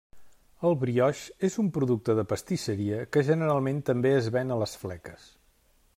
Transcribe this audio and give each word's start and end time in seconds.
El 0.69 0.77
brioix 0.83 1.19
és 1.47 1.57
un 1.65 1.69
producte 1.75 2.15
de 2.21 2.25
pastisseria 2.33 3.03
que 3.17 3.25
generalment 3.31 3.83
també 3.91 4.17
es 4.23 4.31
ven 4.39 4.55
a 4.57 4.59
les 4.63 4.75
fleques. 4.85 5.33